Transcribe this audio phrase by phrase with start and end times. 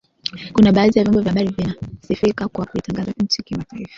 [0.53, 3.89] kuna baadhi ya vyombo vya habari vinasifika kwa kuitangaza nchi kimataifa